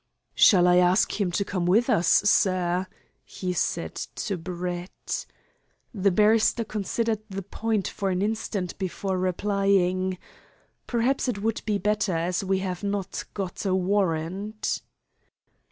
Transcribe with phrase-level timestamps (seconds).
[0.33, 2.87] "Shall I ask him to come with us, sir?"
[3.23, 5.27] he said to Brett.
[5.93, 10.17] The barrister considered the point for an instant before replying:
[10.87, 14.81] "Perhaps it would be better, as we have not got a warrant."